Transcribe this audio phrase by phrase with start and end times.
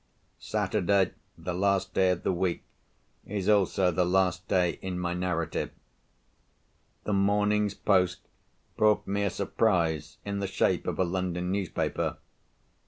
[0.39, 2.63] Saturday, the last day of the week,
[3.23, 5.69] is also the last day in my narrative.
[7.03, 8.21] The morning's post
[8.77, 12.17] brought me a surprise in the shape of a London newspaper.